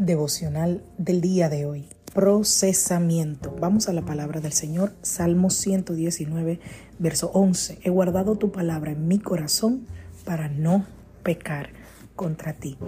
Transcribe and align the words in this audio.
Devocional 0.00 0.82
del 0.96 1.20
día 1.20 1.50
de 1.50 1.66
hoy. 1.66 1.84
Procesamiento. 2.14 3.54
Vamos 3.60 3.86
a 3.86 3.92
la 3.92 4.00
palabra 4.00 4.40
del 4.40 4.54
Señor, 4.54 4.94
Salmo 5.02 5.50
119, 5.50 6.58
verso 6.98 7.30
11. 7.34 7.80
He 7.82 7.90
guardado 7.90 8.36
tu 8.36 8.50
palabra 8.50 8.92
en 8.92 9.06
mi 9.08 9.18
corazón 9.18 9.84
para 10.24 10.48
no 10.48 10.86
pecar 11.22 11.74
contra 12.16 12.54
ti. 12.54 12.78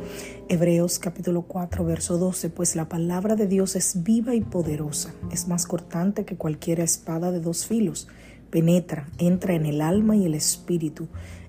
Hebreos 0.48 0.98
capítulo 0.98 1.42
4, 1.42 1.84
verso 1.84 2.16
12, 2.16 2.48
pues 2.48 2.76
la 2.76 2.88
palabra 2.88 3.36
de 3.36 3.46
Dios 3.46 3.76
es 3.76 4.02
viva 4.02 4.34
y 4.34 4.40
poderosa, 4.40 5.12
es 5.30 5.48
más 5.48 5.66
cortante 5.66 6.24
que 6.24 6.38
cualquier 6.38 6.80
espada 6.80 7.30
de 7.30 7.40
dos 7.40 7.66
filos, 7.66 8.08
penetra, 8.48 9.06
entra 9.18 9.52
en 9.52 9.66
el 9.66 9.82
alma 9.82 10.16
y 10.16 10.24
el 10.24 10.34
espíritu, 10.34 11.08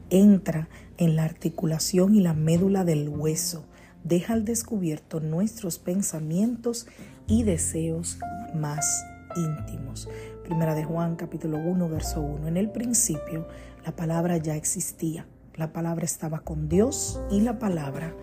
entra 0.10 0.68
en 0.98 1.16
la 1.16 1.24
articulación 1.24 2.16
y 2.16 2.20
la 2.20 2.34
médula 2.34 2.84
del 2.84 3.08
hueso, 3.08 3.64
deja 4.04 4.34
al 4.34 4.46
descubierto 4.46 5.20
nuestros 5.20 5.80
pensamientos 5.80 6.88
y 7.28 7.44
deseos 7.44 8.20
más 8.54 9.06
íntimos. 9.36 10.10
Primera 10.44 10.76
de 10.76 10.84
Juan 10.84 11.16
capítulo 11.16 11.58
1 11.58 11.90
verso 11.90 12.22
1. 12.22 12.48
En 12.48 12.58
el 12.58 12.70
principio 12.70 13.48
la 13.86 13.96
palabra 13.96 14.38
ya 14.38 14.56
existía. 14.56 15.26
La 15.56 15.72
palabra 15.72 16.06
estaba 16.06 16.40
con 16.40 16.68
Dios 16.68 17.20
y 17.32 17.42
la 17.42 17.60
palabra 17.60 18.14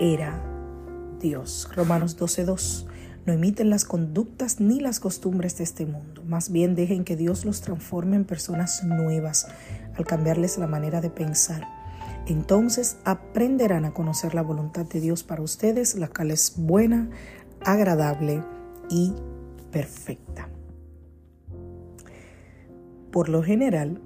era 0.00 0.42
Dios. 1.20 1.68
Romanos 1.74 2.16
12 2.16 2.44
2. 2.44 2.86
No 3.26 3.34
imiten 3.34 3.68
las 3.68 3.84
conductas 3.84 4.58
ni 4.58 4.80
las 4.80 5.00
costumbres 5.00 5.58
de 5.58 5.64
este 5.64 5.84
mundo. 5.84 6.22
Más 6.24 6.50
bien 6.50 6.74
dejen 6.74 7.04
que 7.04 7.16
Dios 7.16 7.44
los 7.44 7.60
transforme 7.60 8.16
en 8.16 8.24
personas 8.24 8.84
nuevas 8.84 9.48
al 9.96 10.06
cambiarles 10.06 10.56
la 10.56 10.66
manera 10.66 11.00
de 11.02 11.10
pensar. 11.10 11.77
Entonces 12.28 12.98
aprenderán 13.04 13.86
a 13.86 13.94
conocer 13.94 14.34
la 14.34 14.42
voluntad 14.42 14.84
de 14.84 15.00
Dios 15.00 15.24
para 15.24 15.40
ustedes, 15.40 15.94
la 15.94 16.08
cual 16.08 16.30
es 16.30 16.54
buena, 16.58 17.08
agradable 17.64 18.44
y 18.90 19.14
perfecta. 19.72 20.50
Por 23.10 23.30
lo 23.30 23.42
general, 23.42 24.02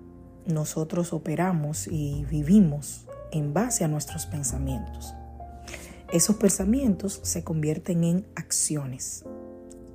nosotros 0.46 1.12
operamos 1.12 1.88
y 1.88 2.24
vivimos 2.30 3.08
en 3.32 3.52
base 3.52 3.82
a 3.82 3.88
nuestros 3.88 4.26
pensamientos. 4.26 5.14
Esos 6.12 6.36
pensamientos 6.36 7.18
se 7.24 7.42
convierten 7.42 8.04
en 8.04 8.26
acciones. 8.36 9.24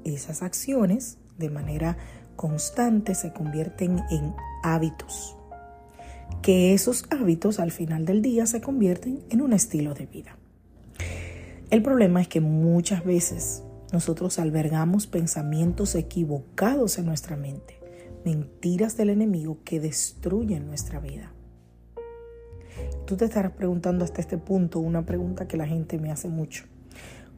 Esas 0.03 0.41
acciones, 0.41 1.17
de 1.37 1.49
manera 1.49 1.95
constante, 2.35 3.15
se 3.15 3.31
convierten 3.31 4.03
en 4.09 4.35
hábitos. 4.63 5.36
Que 6.47 6.73
esos 6.73 7.03
hábitos 7.09 7.59
al 7.59 7.71
final 7.71 8.05
del 8.05 8.21
día 8.21 8.45
se 8.45 8.61
convierten 8.61 9.21
en 9.29 9.41
un 9.41 9.51
estilo 9.51 9.93
de 9.93 10.05
vida. 10.05 10.37
El 11.69 11.83
problema 11.83 12.21
es 12.21 12.29
que 12.29 12.39
muchas 12.39 13.03
veces 13.03 13.63
nosotros 13.91 14.39
albergamos 14.39 15.07
pensamientos 15.07 15.93
equivocados 15.93 16.99
en 16.99 17.05
nuestra 17.05 17.35
mente, 17.35 17.81
mentiras 18.23 18.95
del 18.95 19.09
enemigo 19.09 19.57
que 19.65 19.81
destruyen 19.81 20.67
nuestra 20.67 21.01
vida. 21.01 21.33
Tú 23.05 23.17
te 23.17 23.25
estarás 23.25 23.51
preguntando 23.51 24.05
hasta 24.05 24.21
este 24.21 24.37
punto 24.37 24.79
una 24.79 25.05
pregunta 25.05 25.49
que 25.49 25.57
la 25.57 25.67
gente 25.67 25.97
me 25.97 26.13
hace 26.13 26.29
mucho. 26.29 26.63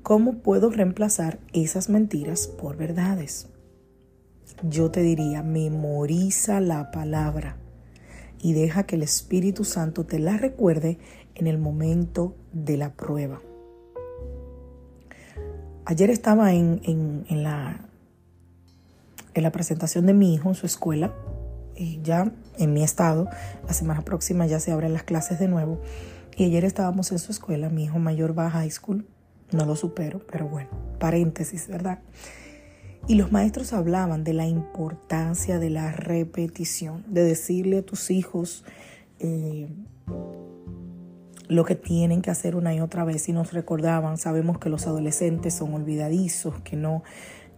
¿Cómo 0.04 0.44
puedo 0.44 0.70
reemplazar 0.70 1.40
esas 1.52 1.90
mentiras 1.90 2.46
por 2.46 2.78
verdades? 2.78 3.48
Yo 4.62 4.92
te 4.92 5.02
diría, 5.02 5.42
memoriza 5.42 6.62
la 6.62 6.92
palabra 6.92 7.58
y 8.42 8.54
deja 8.54 8.84
que 8.84 8.96
el 8.96 9.04
Espíritu 9.04 9.64
Santo 9.64 10.06
te 10.06 10.20
la 10.20 10.38
recuerde 10.38 10.98
en 11.36 11.48
el 11.48 11.58
momento 11.58 12.36
de 12.54 12.78
la 12.78 12.94
prueba. 12.94 13.42
Ayer 15.86 16.10
estaba 16.10 16.54
en, 16.54 17.26
la, 17.30 17.90
en 19.34 19.44
la 19.44 19.52
presentación 19.52 20.06
de 20.06 20.14
mi 20.14 20.34
hijo 20.34 20.50
en 20.50 20.56
su 20.56 20.66
escuela, 20.66 21.14
y 21.76 22.02
ya 22.04 22.32
en 22.58 22.74
mi 22.74 22.84
estado, 22.84 23.30
la 23.66 23.74
semana 23.74 24.02
próxima 24.02 24.46
ya 24.46 24.60
se 24.60 24.72
abren 24.72 24.94
las 24.94 25.04
clases 25.04 25.40
de 25.40 25.48
nuevo. 25.48 25.80
Y 26.36 26.44
ayer 26.44 26.66
estábamos 26.66 27.12
en 27.12 27.20
su 27.20 27.32
escuela, 27.32 27.70
mi 27.70 27.86
hijo 27.86 28.00
mayor 28.00 28.38
va 28.38 28.48
a 28.48 28.52
high 28.52 28.70
school, 28.70 29.08
no 29.52 29.66
lo 29.66 29.76
supero, 29.76 30.22
pero 30.32 30.48
bueno, 30.48 30.70
paréntesis, 31.00 31.68
¿verdad? 31.68 32.00
Y 33.08 33.16
los 33.16 33.32
maestros 33.32 33.74
hablaban 33.74 34.24
de 34.24 34.34
la 34.34 34.48
importancia 34.48 35.58
de 35.58 35.70
la 35.70 35.92
repetición, 35.92 37.04
de 37.08 37.24
decirle 37.24 37.80
a 37.80 37.82
tus 37.82 38.12
hijos, 38.12 38.64
eh, 39.20 39.68
lo 41.48 41.66
que 41.66 41.76
tienen 41.76 42.22
que 42.22 42.30
hacer 42.30 42.56
una 42.56 42.74
y 42.76 42.80
otra 42.80 43.04
vez 43.04 43.28
y 43.28 43.34
nos 43.34 43.54
recordaban, 43.54 44.18
sabemos 44.18 44.60
que 44.60 44.70
los 44.70 44.86
adolescentes 44.86 45.56
son 45.56 45.74
olvidadizos, 45.74 46.62
que 46.62 46.76
no, 46.76 47.04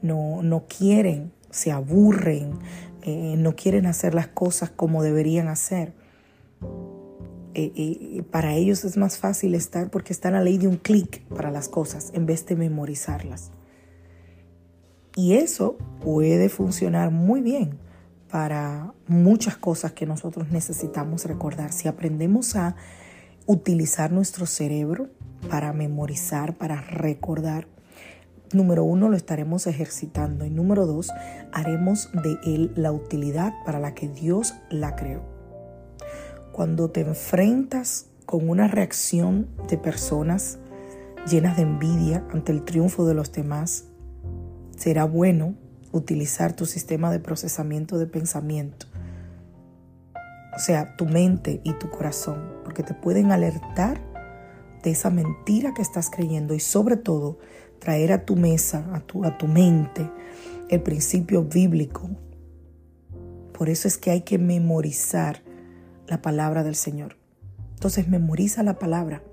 no, 0.02 0.42
no 0.42 0.66
quieren, 0.66 1.34
se 1.50 1.74
aburren, 1.74 2.58
eh, 3.02 3.36
no 3.38 3.56
quieren 3.56 3.86
hacer 3.86 4.16
las 4.16 4.28
cosas 4.28 4.70
como 4.70 5.04
deberían 5.04 5.50
hacer. 5.50 5.94
Eh, 7.54 8.24
para 8.32 8.56
ellos 8.56 8.86
es 8.86 8.96
más 8.96 9.18
fácil 9.18 9.56
estar 9.56 9.92
porque 9.92 10.14
están 10.14 10.36
a 10.36 10.42
ley 10.42 10.58
de 10.58 10.70
un 10.70 10.78
clic 10.78 11.22
para 11.28 11.52
las 11.52 11.68
cosas 11.68 12.12
en 12.14 12.26
vez 12.26 12.46
de 12.46 12.56
memorizarlas. 12.56 13.52
Y 15.16 15.34
eso 15.34 15.78
puede 16.04 16.50
funcionar 16.50 17.12
muy 17.12 17.42
bien 17.42 17.78
para 18.30 18.94
muchas 19.08 19.58
cosas 19.58 19.92
que 19.92 20.06
nosotros 20.06 20.50
necesitamos 20.52 21.26
recordar. 21.26 21.74
Si 21.74 21.88
aprendemos 21.88 22.56
a 22.56 22.76
utilizar 23.46 24.12
nuestro 24.12 24.46
cerebro 24.46 25.10
para 25.50 25.74
memorizar, 25.74 26.58
para 26.58 26.82
recordar. 26.82 27.68
Número 28.54 28.84
uno, 28.84 29.10
lo 29.10 29.18
estaremos 29.18 29.68
ejercitando 29.68 30.46
y 30.46 30.50
número 30.50 30.86
dos, 30.86 31.10
haremos 31.52 32.10
de 32.24 32.38
él 32.44 32.72
la 32.76 32.92
utilidad 32.92 33.54
para 33.66 33.80
la 33.80 33.94
que 33.94 34.08
Dios 34.10 34.54
la 34.70 34.96
creó. 34.96 35.22
Cuando 36.52 36.90
te 36.90 37.02
enfrentas 37.02 38.08
con 38.26 38.50
una 38.50 38.68
reacción 38.68 39.48
de 39.70 39.78
personas 39.78 40.60
llenas 41.30 41.56
de 41.56 41.64
envidia 41.64 42.26
ante 42.32 42.52
el 42.52 42.64
triunfo 42.64 43.06
de 43.06 43.14
los 43.14 43.32
demás, 43.32 43.86
será 44.82 45.06
bueno 45.06 45.54
utilizar 45.92 46.54
tu 46.54 46.66
sistema 46.66 47.12
de 47.12 47.20
procesamiento 47.20 47.98
de 47.98 48.08
pensamiento 48.08 48.88
o 50.56 50.60
sea, 50.60 50.96
tu 50.98 51.06
mente 51.06 51.62
y 51.64 51.74
tu 51.74 51.90
corazón, 51.90 52.52
porque 52.64 52.84
te 52.84 52.94
pueden 52.94 53.32
alertar 53.32 54.02
de 54.84 54.92
esa 54.92 55.10
mentira 55.10 55.74
que 55.74 55.82
estás 55.82 56.10
creyendo 56.10 56.54
y 56.54 56.60
sobre 56.60 56.98
todo 56.98 57.40
traer 57.80 58.12
a 58.12 58.26
tu 58.26 58.36
mesa, 58.36 58.86
a 58.94 59.00
tu, 59.00 59.24
a 59.24 59.38
tu 59.38 59.48
mente, 59.48 60.10
el 60.70 60.82
principio 60.82 61.44
bíblico. 61.44 62.10
Por 63.54 63.70
eso 63.70 63.88
es 63.88 63.98
que 63.98 64.12
hay 64.12 64.22
que 64.22 64.38
memorizar 64.38 65.42
la 66.08 66.22
palabra 66.22 66.64
del 66.64 66.76
Señor. 66.76 67.18
Entonces 67.74 68.08
memoriza 68.08 68.62
la 68.64 68.78
palabra, 68.78 69.24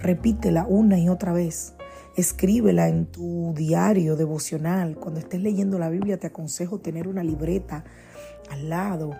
repítela 0.00 0.66
una 0.68 0.98
y 0.98 1.08
otra 1.08 1.32
vez, 1.32 1.74
escríbela 2.16 2.88
en 2.88 3.06
tu 3.06 3.52
diario 3.56 4.16
devocional. 4.16 4.96
Cuando 4.96 5.20
estés 5.20 5.40
leyendo 5.40 5.78
la 5.78 5.88
Biblia 5.88 6.18
te 6.18 6.28
aconsejo 6.28 6.78
tener 6.78 7.08
una 7.08 7.22
libreta 7.22 7.84
al 8.50 8.68
lado 8.68 9.16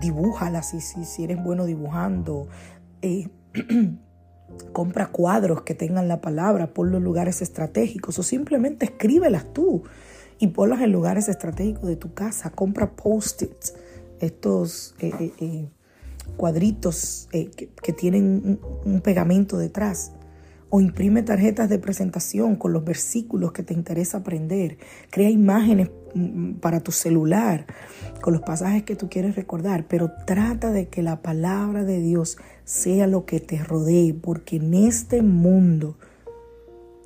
dibújala 0.00 0.62
si, 0.62 0.80
si, 0.80 1.24
eres 1.24 1.42
bueno 1.42 1.64
dibujando. 1.66 2.48
Eh, 3.02 3.28
compra 4.72 5.08
cuadros 5.08 5.62
que 5.62 5.74
tengan 5.74 6.08
la 6.08 6.20
palabra, 6.20 6.72
ponlos 6.72 6.98
en 6.98 7.04
lugares 7.04 7.42
estratégicos 7.42 8.18
o 8.18 8.22
simplemente 8.22 8.84
escríbelas 8.84 9.52
tú 9.52 9.82
y 10.38 10.48
ponlas 10.48 10.80
en 10.82 10.92
lugares 10.92 11.28
estratégicos 11.28 11.88
de 11.88 11.96
tu 11.96 12.14
casa. 12.14 12.50
Compra 12.50 12.94
post-its, 12.94 13.74
estos 14.20 14.94
eh, 15.00 15.32
eh, 15.40 15.68
cuadritos 16.36 17.28
que, 17.30 17.92
tienen 17.92 18.60
un, 18.84 19.00
pegamento 19.00 19.58
detrás 19.58 20.12
o 20.76 20.80
imprime 20.80 21.22
tarjetas 21.22 21.68
de 21.68 21.78
presentación 21.78 22.56
con 22.56 22.72
los 22.72 22.84
versículos 22.84 23.52
que 23.52 23.62
te 23.62 23.74
interesa 23.74 24.18
aprender. 24.18 24.76
Crea 25.08 25.30
imágenes 25.30 25.88
mm, 26.14 26.54
para 26.54 26.80
tu 26.80 26.90
celular 26.90 27.64
con 28.20 28.32
los 28.32 28.42
pasajes 28.42 28.82
que 28.82 28.96
tú 28.96 29.08
quieres 29.08 29.36
recordar, 29.36 29.86
pero 29.86 30.10
trata 30.26 30.72
de 30.72 30.88
que 30.88 31.00
la 31.00 31.22
palabra 31.22 31.84
de 31.84 32.00
Dios 32.00 32.38
sea 32.64 33.06
lo 33.06 33.24
que 33.24 33.38
te 33.38 33.62
rodee, 33.62 34.14
porque 34.14 34.56
en 34.56 34.74
este 34.74 35.22
mundo 35.22 35.96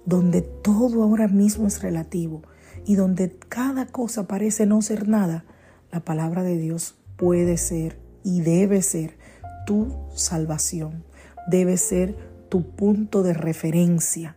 donde 0.06 0.40
todo 0.40 1.02
ahora 1.02 1.28
mismo 1.28 1.66
es 1.66 1.82
relativo 1.82 2.40
y 2.86 2.94
donde 2.94 3.36
cada 3.50 3.84
cosa 3.84 4.26
parece 4.26 4.64
no 4.64 4.80
ser 4.80 5.08
nada, 5.08 5.44
la 5.92 6.00
palabra 6.00 6.42
de 6.42 6.56
Dios 6.56 6.94
puede 7.18 7.58
ser 7.58 7.98
y 8.24 8.40
debe 8.40 8.80
ser 8.80 9.18
tu 9.66 9.94
salvación, 10.14 11.04
debe 11.50 11.76
ser 11.76 12.16
tu 12.48 12.62
punto 12.62 13.22
de 13.22 13.34
referencia, 13.34 14.36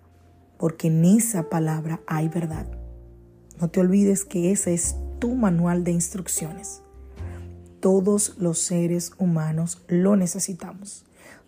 porque 0.58 0.88
en 0.88 1.06
esa 1.06 1.50
palabra 1.50 2.02
hay 2.08 2.28
verdad. 2.28 2.68
No 3.60 3.70
te 3.70 3.80
olvides 3.80 4.26
que 4.26 4.52
ese 4.52 4.74
es 4.74 4.96
tu 5.20 5.36
manual 5.36 5.84
de 5.84 5.92
instrucciones. 5.92 6.82
Todos 7.80 8.36
los 8.38 8.60
seres 8.60 9.14
humanos 9.18 9.84
lo 9.88 10.16
necesitamos. 10.16 11.06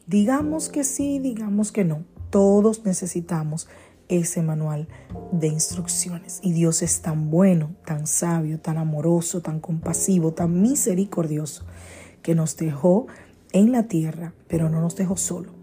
Digamos 0.07 0.69
que 0.69 0.83
sí, 0.83 1.19
digamos 1.19 1.71
que 1.71 1.83
no. 1.83 2.04
Todos 2.30 2.86
necesitamos 2.86 3.68
ese 4.10 4.42
manual 4.42 4.88
de 5.31 5.48
instrucciones. 5.48 6.39
Y 6.42 6.54
Dios 6.54 6.81
es 6.81 7.01
tan 7.01 7.30
bueno, 7.30 7.75
tan 7.86 8.07
sabio, 8.07 8.60
tan 8.60 8.77
amoroso, 8.77 9.42
tan 9.42 9.60
compasivo, 9.60 10.33
tan 10.33 10.62
misericordioso, 10.62 11.65
que 12.21 12.36
nos 12.36 12.57
dejó 12.57 13.07
en 13.51 13.71
la 13.71 13.83
tierra, 13.83 14.33
pero 14.48 14.69
no 14.69 14.81
nos 14.81 14.95
dejó 14.95 15.18
solo 15.18 15.62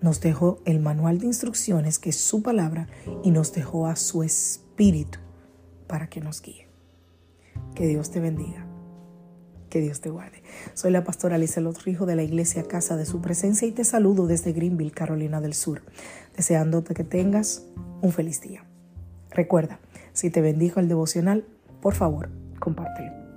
nos 0.00 0.20
dejó 0.20 0.60
el 0.64 0.80
manual 0.80 1.18
de 1.18 1.26
instrucciones, 1.26 1.98
que 1.98 2.10
es 2.10 2.16
su 2.16 2.42
palabra, 2.42 2.88
y 3.22 3.30
nos 3.30 3.52
dejó 3.52 3.86
a 3.86 3.96
su 3.96 4.22
espíritu 4.22 5.18
para 5.86 6.08
que 6.08 6.20
nos 6.20 6.40
guíe. 6.40 6.68
Que 7.74 7.86
Dios 7.86 8.10
te 8.10 8.20
bendiga. 8.20 8.66
Que 9.70 9.80
Dios 9.80 10.00
te 10.00 10.08
guarde. 10.08 10.42
Soy 10.74 10.90
la 10.90 11.04
pastora 11.04 11.34
Alicia 11.34 11.60
Lotrijo 11.60 12.06
de 12.06 12.16
la 12.16 12.22
iglesia 12.22 12.62
Casa 12.62 12.96
de 12.96 13.04
Su 13.04 13.20
Presencia 13.20 13.68
y 13.68 13.72
te 13.72 13.84
saludo 13.84 14.26
desde 14.26 14.52
Greenville, 14.52 14.92
Carolina 14.92 15.40
del 15.40 15.54
Sur, 15.54 15.82
deseándote 16.36 16.94
que 16.94 17.04
tengas 17.04 17.66
un 18.00 18.12
feliz 18.12 18.40
día. 18.40 18.64
Recuerda, 19.30 19.78
si 20.14 20.30
te 20.30 20.40
bendijo 20.40 20.80
el 20.80 20.88
devocional, 20.88 21.44
por 21.82 21.94
favor, 21.94 22.30
compártelo. 22.58 23.27